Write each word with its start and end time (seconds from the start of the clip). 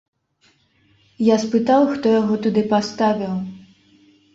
Я 1.33 1.37
спытаў, 1.45 1.81
хто 1.95 2.05
яго 2.21 2.33
туды 2.49 2.61
паставіў. 2.77 3.33